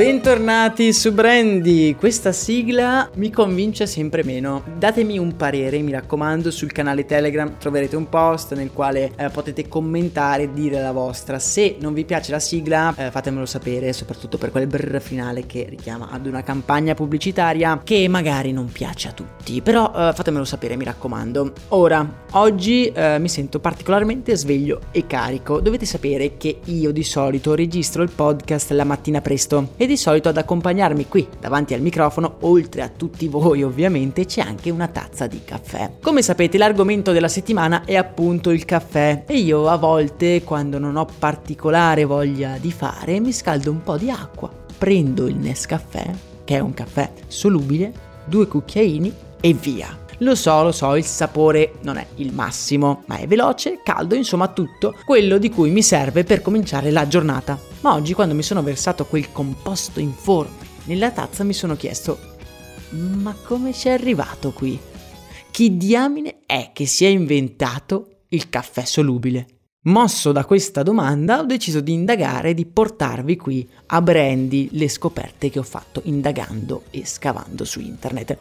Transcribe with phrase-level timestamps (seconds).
[0.00, 4.62] Bentornati su Brandy, questa sigla mi convince sempre meno.
[4.78, 9.68] Datemi un parere, mi raccomando, sul canale Telegram troverete un post nel quale eh, potete
[9.68, 11.38] commentare e dire la vostra.
[11.38, 15.66] Se non vi piace la sigla, eh, fatemelo sapere, soprattutto per quel brr finale che
[15.68, 19.60] richiama ad una campagna pubblicitaria che magari non piace a tutti.
[19.60, 21.52] Però eh, fatemelo sapere, mi raccomando.
[21.68, 25.60] Ora, oggi eh, mi sento particolarmente sveglio e carico.
[25.60, 30.28] Dovete sapere che io di solito registro il podcast la mattina presto e di solito
[30.28, 35.26] ad accompagnarmi qui davanti al microfono, oltre a tutti voi ovviamente, c'è anche una tazza
[35.26, 35.94] di caffè.
[36.00, 40.94] Come sapete l'argomento della settimana è appunto il caffè e io a volte quando non
[40.94, 46.08] ho particolare voglia di fare mi scaldo un po' di acqua, prendo il Nescaffè,
[46.44, 47.92] che è un caffè solubile,
[48.26, 49.99] due cucchiaini e via.
[50.22, 54.48] Lo so, lo so, il sapore non è il massimo, ma è veloce, caldo, insomma
[54.48, 57.58] tutto quello di cui mi serve per cominciare la giornata.
[57.80, 62.18] Ma oggi quando mi sono versato quel composto informe nella tazza mi sono chiesto,
[62.90, 64.78] ma come ci arrivato qui?
[65.50, 69.46] Chi diamine è che si è inventato il caffè solubile?
[69.84, 74.90] Mosso da questa domanda ho deciso di indagare e di portarvi qui a Brandy le
[74.90, 78.38] scoperte che ho fatto indagando e scavando su internet.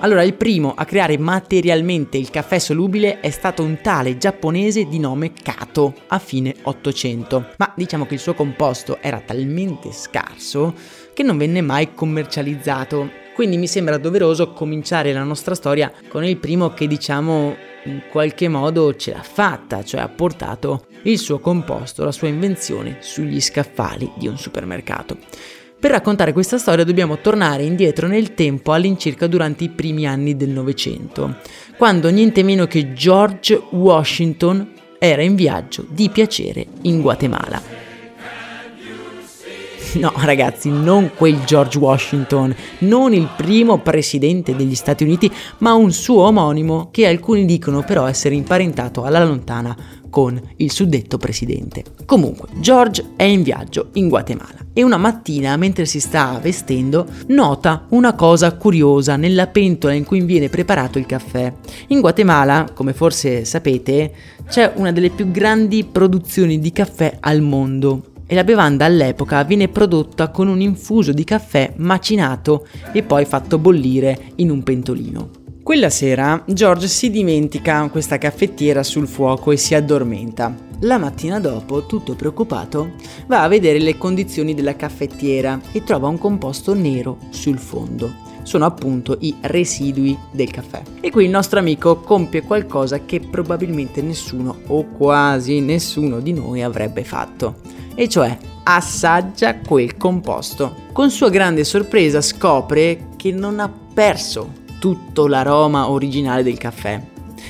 [0.00, 4.98] Allora, il primo a creare materialmente il caffè solubile è stato un tale giapponese di
[4.98, 10.74] nome Kato a fine 800, ma diciamo che il suo composto era talmente scarso
[11.14, 13.22] che non venne mai commercializzato.
[13.34, 18.48] Quindi mi sembra doveroso cominciare la nostra storia con il primo che diciamo in qualche
[18.48, 24.10] modo ce l'ha fatta, cioè ha portato il suo composto, la sua invenzione sugli scaffali
[24.16, 25.16] di un supermercato.
[25.84, 30.48] Per raccontare questa storia dobbiamo tornare indietro nel tempo all'incirca durante i primi anni del
[30.48, 31.36] Novecento,
[31.76, 37.60] quando niente meno che George Washington era in viaggio di piacere in Guatemala.
[39.96, 45.92] No, ragazzi, non quel George Washington, non il primo presidente degli Stati Uniti, ma un
[45.92, 49.76] suo omonimo che alcuni dicono però essere imparentato alla lontana
[50.14, 51.82] con il suddetto presidente.
[52.04, 57.86] Comunque, George è in viaggio in Guatemala e una mattina, mentre si sta vestendo, nota
[57.88, 61.52] una cosa curiosa nella pentola in cui viene preparato il caffè.
[61.88, 64.14] In Guatemala, come forse sapete,
[64.46, 69.66] c'è una delle più grandi produzioni di caffè al mondo e la bevanda all'epoca viene
[69.66, 75.42] prodotta con un infuso di caffè macinato e poi fatto bollire in un pentolino.
[75.64, 80.54] Quella sera George si dimentica questa caffettiera sul fuoco e si addormenta.
[80.80, 82.90] La mattina dopo, tutto preoccupato,
[83.26, 88.12] va a vedere le condizioni della caffettiera e trova un composto nero sul fondo.
[88.42, 90.82] Sono appunto i residui del caffè.
[91.00, 96.62] E qui il nostro amico compie qualcosa che probabilmente nessuno o quasi nessuno di noi
[96.62, 97.60] avrebbe fatto.
[97.94, 100.74] E cioè assaggia quel composto.
[100.92, 107.00] Con sua grande sorpresa scopre che non ha perso tutto l'aroma originale del caffè.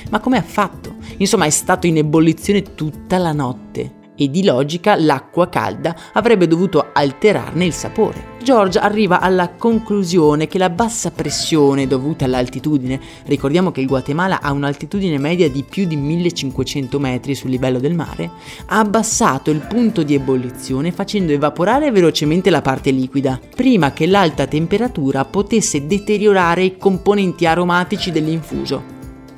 [0.09, 0.95] Ma come ha fatto?
[1.17, 6.89] Insomma, è stato in ebollizione tutta la notte e di logica l'acqua calda avrebbe dovuto
[6.93, 8.33] alterarne il sapore.
[8.45, 14.51] George arriva alla conclusione che la bassa pressione dovuta all'altitudine, ricordiamo che il Guatemala ha
[14.51, 18.29] un'altitudine media di più di 1500 metri sul livello del mare,
[18.67, 24.45] ha abbassato il punto di ebollizione facendo evaporare velocemente la parte liquida, prima che l'alta
[24.45, 28.94] temperatura potesse deteriorare i componenti aromatici dell'infuso.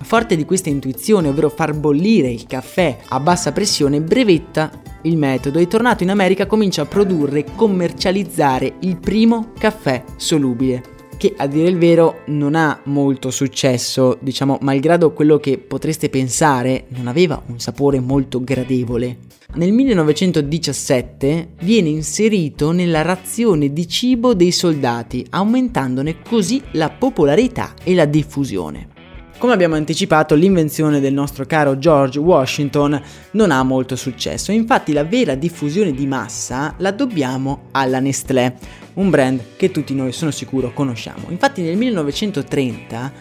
[0.07, 4.71] Forte di questa intuizione, ovvero far bollire il caffè a bassa pressione, brevetta
[5.01, 10.95] il metodo e tornato in America comincia a produrre e commercializzare il primo caffè solubile.
[11.17, 16.85] che a dire il vero non ha molto successo, diciamo, malgrado quello che potreste pensare,
[16.89, 19.17] non aveva un sapore molto gradevole.
[19.55, 27.93] Nel 1917 viene inserito nella razione di cibo dei soldati, aumentandone così la popolarità e
[27.93, 28.95] la diffusione.
[29.37, 32.99] Come abbiamo anticipato, l'invenzione del nostro caro George Washington
[33.31, 38.55] non ha molto successo, infatti la vera diffusione di massa la dobbiamo alla Nestlé,
[38.95, 41.27] un brand che tutti noi sono sicuro conosciamo.
[41.29, 43.11] Infatti nel 1930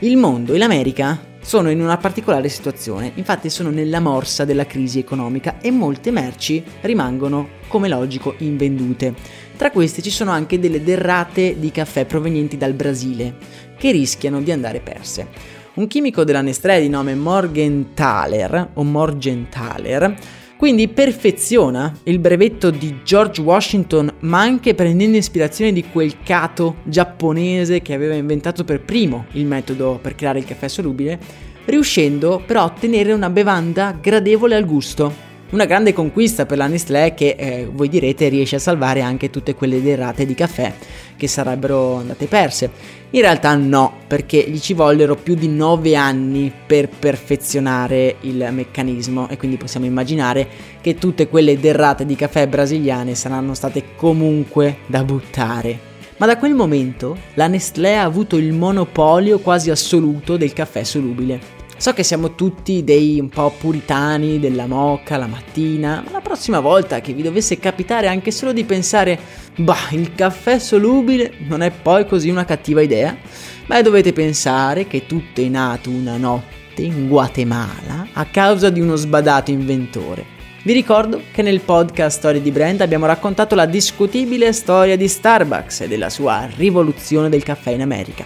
[0.00, 5.00] il mondo e l'America sono in una particolare situazione, infatti sono nella morsa della crisi
[5.00, 9.14] economica e molte merci rimangono, come logico, invendute.
[9.56, 13.34] Tra queste ci sono anche delle derrate di caffè provenienti dal Brasile,
[13.78, 15.28] che rischiano di andare perse.
[15.74, 20.16] Un chimico della Nestlé di nome Morgenthaler o Morgenthaler
[20.58, 27.80] quindi perfeziona il brevetto di George Washington, ma anche prendendo ispirazione di quel cato giapponese
[27.80, 31.16] che aveva inventato per primo il metodo per creare il caffè solubile,
[31.64, 35.27] riuscendo però a ottenere una bevanda gradevole al gusto.
[35.50, 39.54] Una grande conquista per la Nestlé che, eh, voi direte, riesce a salvare anche tutte
[39.54, 40.74] quelle derrate di caffè
[41.16, 42.70] che sarebbero andate perse.
[43.10, 49.26] In realtà no, perché gli ci vollero più di 9 anni per perfezionare il meccanismo
[49.30, 50.46] e quindi possiamo immaginare
[50.82, 55.78] che tutte quelle derrate di caffè brasiliane saranno state comunque da buttare.
[56.18, 61.57] Ma da quel momento la Nestlé ha avuto il monopolio quasi assoluto del caffè solubile
[61.80, 66.58] So che siamo tutti dei un po' puritani della moca la mattina, ma la prossima
[66.58, 69.16] volta che vi dovesse capitare anche solo di pensare,
[69.58, 73.16] bah, il caffè solubile non è poi così una cattiva idea,
[73.64, 78.96] beh dovete pensare che tutto è nato una notte in Guatemala a causa di uno
[78.96, 80.36] sbadato inventore.
[80.64, 85.82] Vi ricordo che nel podcast Storie di Brand abbiamo raccontato la discutibile storia di Starbucks
[85.82, 88.24] e della sua rivoluzione del caffè in America.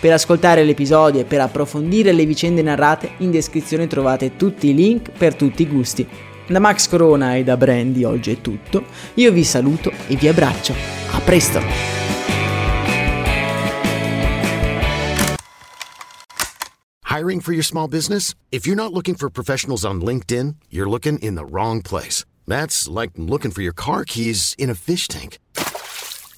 [0.00, 5.10] Per ascoltare l'episodio e per approfondire le vicende narrate, in descrizione trovate tutti i link
[5.10, 6.08] per tutti i gusti.
[6.48, 8.84] Da Max Corona e da Brandy oggi è tutto.
[9.14, 10.74] Io vi saluto e vi abbraccio.
[11.10, 11.60] A presto!
[17.04, 18.34] Hiring for your small business?
[18.50, 22.24] If you're not looking for professionals on LinkedIn, you're looking in the wrong place.
[22.46, 25.36] That's like looking for your car keys in a fish tank.